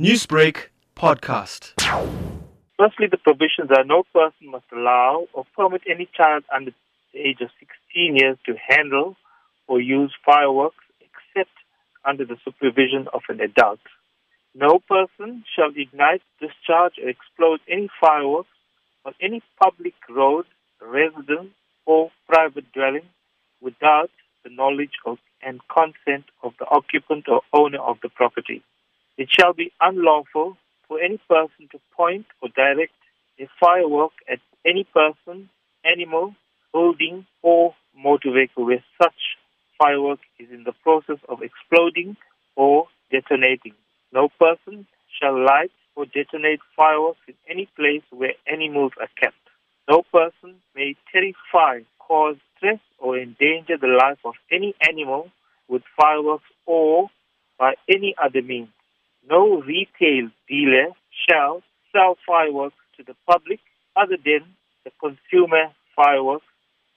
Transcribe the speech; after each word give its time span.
Newsbreak 0.00 0.70
podcast. 0.96 1.80
Firstly, 2.76 3.06
the 3.08 3.16
provisions 3.16 3.70
are 3.70 3.84
no 3.84 4.02
person 4.12 4.50
must 4.50 4.64
allow 4.72 5.28
or 5.32 5.46
permit 5.54 5.82
any 5.88 6.08
child 6.16 6.42
under 6.52 6.72
the 7.12 7.20
age 7.20 7.40
of 7.40 7.50
16 7.60 8.16
years 8.16 8.36
to 8.44 8.54
handle 8.68 9.14
or 9.68 9.80
use 9.80 10.12
fireworks 10.26 10.82
except 11.00 11.54
under 12.04 12.24
the 12.24 12.36
supervision 12.44 13.06
of 13.14 13.22
an 13.28 13.40
adult. 13.40 13.78
No 14.52 14.80
person 14.80 15.44
shall 15.54 15.70
ignite, 15.76 16.22
discharge, 16.40 16.94
or 17.00 17.08
explode 17.08 17.60
any 17.70 17.88
fireworks 18.00 18.50
on 19.04 19.14
any 19.22 19.44
public 19.62 19.94
road, 20.10 20.44
residence, 20.82 21.54
or 21.86 22.10
private 22.26 22.64
dwelling 22.72 23.06
without 23.60 24.10
the 24.42 24.50
knowledge 24.50 24.98
of 25.06 25.18
and 25.40 25.60
consent 25.68 26.24
of 26.42 26.52
the 26.58 26.66
occupant 26.68 27.28
or 27.28 27.42
owner 27.52 27.78
of 27.78 27.98
the 28.02 28.08
property. 28.08 28.64
It 29.16 29.28
shall 29.30 29.52
be 29.52 29.72
unlawful 29.80 30.56
for 30.88 31.00
any 31.00 31.18
person 31.28 31.68
to 31.72 31.78
point 31.96 32.26
or 32.42 32.48
direct 32.54 32.92
a 33.38 33.48
firework 33.60 34.12
at 34.30 34.40
any 34.66 34.84
person, 34.84 35.48
animal, 35.84 36.34
building, 36.72 37.26
or 37.42 37.74
motor 37.96 38.32
vehicle 38.32 38.66
where 38.66 38.84
such 39.00 39.14
firework 39.78 40.20
is 40.38 40.48
in 40.50 40.64
the 40.64 40.72
process 40.82 41.18
of 41.28 41.42
exploding 41.42 42.16
or 42.56 42.88
detonating. 43.10 43.74
No 44.12 44.28
person 44.38 44.86
shall 45.20 45.38
light 45.44 45.70
or 45.96 46.06
detonate 46.06 46.60
fireworks 46.76 47.20
in 47.28 47.34
any 47.48 47.68
place 47.76 48.02
where 48.10 48.34
animals 48.50 48.92
are 49.00 49.08
kept. 49.20 49.36
No 49.88 50.02
person 50.12 50.56
may 50.74 50.96
terrify, 51.12 51.80
cause 51.98 52.36
stress, 52.56 52.80
or 52.98 53.18
endanger 53.18 53.76
the 53.80 53.96
life 54.00 54.18
of 54.24 54.34
any 54.50 54.74
animal 54.88 55.30
with 55.68 55.82
fireworks 55.96 56.44
or 56.66 57.10
by 57.58 57.74
any 57.88 58.14
other 58.22 58.42
means. 58.42 58.73
No 59.28 59.62
retail 59.62 60.30
dealer 60.48 60.88
shall 61.28 61.62
sell 61.92 62.16
fireworks 62.26 62.76
to 62.96 63.02
the 63.02 63.14
public 63.26 63.60
other 63.96 64.16
than 64.22 64.44
the 64.84 64.90
consumer 65.00 65.72
fireworks 65.96 66.44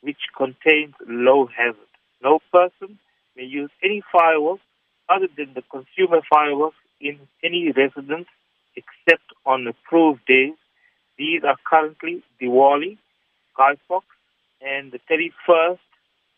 which 0.00 0.18
contains 0.36 0.94
low 1.06 1.46
hazard. 1.46 1.92
No 2.22 2.40
person 2.52 2.98
may 3.36 3.44
use 3.44 3.70
any 3.82 4.02
fireworks 4.12 4.62
other 5.08 5.28
than 5.36 5.54
the 5.54 5.62
consumer 5.62 6.20
fireworks 6.28 6.76
in 7.00 7.18
any 7.44 7.72
residence 7.72 8.26
except 8.74 9.24
on 9.44 9.66
approved 9.66 10.20
days. 10.26 10.54
These 11.18 11.42
are 11.44 11.56
currently 11.64 12.22
Diwali, 12.40 12.98
Guy 13.56 13.76
Fawkes, 13.88 14.06
and 14.60 14.92
the 14.92 15.00
31st 15.10 15.78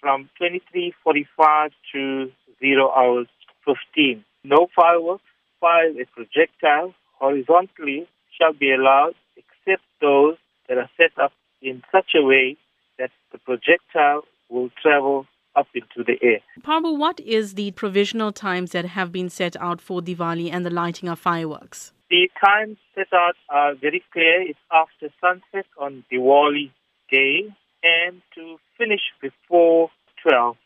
from 0.00 0.28
23.45 0.40 1.70
to 1.92 2.32
0 2.60 2.90
hours 2.90 3.28
15. 3.64 4.24
No 4.44 4.68
fireworks 4.74 5.24
fire 5.66 5.90
a 6.00 6.06
projectile 6.14 6.94
horizontally 7.18 8.06
shall 8.36 8.52
be 8.52 8.72
allowed 8.72 9.14
except 9.36 9.82
those 10.00 10.36
that 10.68 10.78
are 10.78 10.90
set 10.96 11.12
up 11.20 11.32
in 11.60 11.82
such 11.90 12.10
a 12.14 12.22
way 12.22 12.56
that 12.98 13.10
the 13.32 13.38
projectile 13.38 14.22
will 14.48 14.70
travel 14.80 15.26
up 15.56 15.66
into 15.74 16.04
the 16.04 16.16
air. 16.22 16.40
Parboo, 16.62 16.96
what 16.96 17.18
is 17.20 17.54
the 17.54 17.70
provisional 17.72 18.30
times 18.30 18.70
that 18.72 18.84
have 18.84 19.10
been 19.10 19.30
set 19.30 19.56
out 19.56 19.80
for 19.80 20.00
Diwali 20.00 20.52
and 20.52 20.64
the 20.64 20.70
lighting 20.70 21.08
of 21.08 21.18
fireworks? 21.18 21.92
The 22.10 22.30
times 22.44 22.76
set 22.94 23.12
out 23.12 23.34
are 23.48 23.74
very 23.74 24.04
clear. 24.12 24.42
It's 24.42 24.58
after 24.70 25.08
sunset 25.20 25.66
on 25.78 26.04
Diwali 26.12 26.70
day 27.10 27.52
and 27.82 28.22
to 28.34 28.58
finish 28.78 29.00
before 29.20 29.90
12 30.22 30.56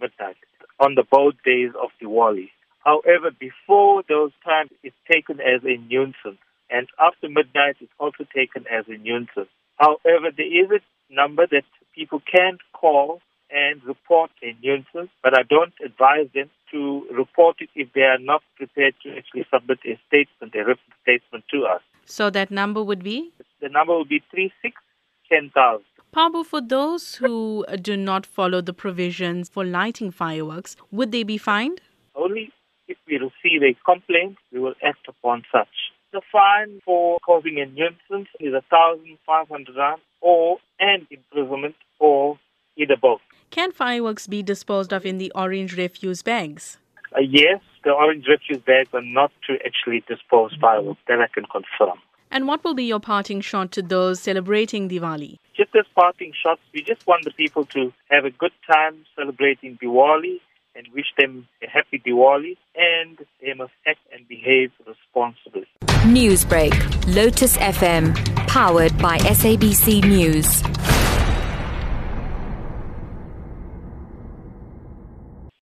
midnight 0.00 0.36
on 0.78 0.96
the 0.96 1.04
both 1.10 1.34
days 1.44 1.70
of 1.80 1.90
Diwali. 2.02 2.50
However, 2.84 3.30
before 3.38 4.02
those 4.08 4.32
times, 4.44 4.70
it's 4.82 4.96
taken 5.10 5.40
as 5.40 5.62
a 5.64 5.76
nuisance. 5.76 6.40
And 6.70 6.88
after 6.98 7.28
midnight, 7.28 7.76
it's 7.80 7.92
also 7.98 8.24
taken 8.34 8.64
as 8.70 8.84
a 8.88 8.96
nuisance. 8.96 9.50
However, 9.76 10.30
there 10.36 10.46
is 10.46 10.70
a 10.70 11.14
number 11.14 11.46
that 11.50 11.64
people 11.94 12.22
can 12.30 12.58
call 12.72 13.20
and 13.50 13.82
report 13.84 14.30
a 14.42 14.56
nuisance, 14.62 15.10
but 15.22 15.34
I 15.36 15.42
don't 15.42 15.72
advise 15.84 16.28
them 16.34 16.50
to 16.70 17.06
report 17.12 17.56
it 17.60 17.68
if 17.74 17.92
they 17.94 18.02
are 18.02 18.18
not 18.18 18.42
prepared 18.56 18.94
to 19.02 19.16
actually 19.16 19.44
submit 19.52 19.78
a 19.84 19.98
statement, 20.06 20.54
a 20.54 20.58
written 20.58 20.92
statement 21.02 21.44
to 21.50 21.66
us. 21.66 21.82
So 22.04 22.30
that 22.30 22.50
number 22.50 22.82
would 22.82 23.02
be? 23.02 23.32
The 23.60 23.68
number 23.68 23.96
would 23.98 24.08
be 24.08 24.22
3610,000. 24.30 25.84
Parboo, 26.12 26.44
for 26.44 26.60
those 26.60 27.16
who 27.16 27.64
do 27.80 27.96
not 27.96 28.26
follow 28.26 28.60
the 28.60 28.72
provisions 28.72 29.48
for 29.48 29.64
lighting 29.64 30.10
fireworks, 30.10 30.76
would 30.90 31.12
they 31.12 31.22
be 31.22 31.38
fined? 31.38 31.80
Only 32.14 32.52
if 32.90 32.98
we 33.06 33.14
receive 33.16 33.62
a 33.62 33.74
complaint, 33.84 34.36
we 34.52 34.58
will 34.58 34.74
act 34.84 35.06
upon 35.08 35.44
such. 35.52 35.68
The 36.12 36.20
fine 36.32 36.80
for 36.84 37.18
causing 37.24 37.60
a 37.60 37.66
nuisance 37.66 38.28
is 38.40 38.52
a 38.52 38.62
thousand 38.68 39.16
five 39.24 39.48
hundred 39.48 39.76
rand 39.76 40.00
or 40.20 40.58
an 40.80 41.06
imprisonment 41.10 41.76
or 42.00 42.38
either 42.76 42.96
both. 43.00 43.20
Can 43.50 43.70
fireworks 43.70 44.26
be 44.26 44.42
disposed 44.42 44.92
of 44.92 45.06
in 45.06 45.18
the 45.18 45.30
orange 45.34 45.76
refuse 45.76 46.22
bags? 46.22 46.78
Uh, 47.16 47.20
yes, 47.20 47.60
the 47.84 47.90
orange 47.92 48.26
refuse 48.26 48.58
bags 48.58 48.90
are 48.92 49.02
not 49.02 49.30
to 49.46 49.54
actually 49.64 50.02
dispose 50.08 50.52
fireworks. 50.60 51.00
That 51.06 51.20
I 51.20 51.28
can 51.28 51.44
confirm. 51.44 51.98
And 52.32 52.46
what 52.46 52.62
will 52.62 52.74
be 52.74 52.84
your 52.84 53.00
parting 53.00 53.40
shot 53.40 53.72
to 53.72 53.82
those 53.82 54.20
celebrating 54.20 54.88
Diwali? 54.88 55.38
Just 55.56 55.74
as 55.74 55.84
parting 55.96 56.32
shots, 56.40 56.60
we 56.72 56.82
just 56.82 57.04
want 57.06 57.24
the 57.24 57.32
people 57.32 57.64
to 57.66 57.92
have 58.08 58.24
a 58.24 58.30
good 58.30 58.52
time 58.70 59.04
celebrating 59.16 59.78
Diwali 59.82 60.40
and 60.74 60.86
wish 60.94 61.06
them 61.18 61.48
a 61.62 61.68
happy 61.68 61.98
Diwali 61.98 62.56
and 62.76 63.18
they 63.40 63.54
must 63.54 63.72
act 63.86 64.00
and 64.12 64.26
behave 64.28 64.70
responsibly. 64.86 65.66
Newsbreak, 66.04 66.72
Lotus 67.14 67.56
FM, 67.58 68.14
powered 68.46 68.96
by 68.98 69.18
SABC 69.18 70.04
News. 70.04 70.62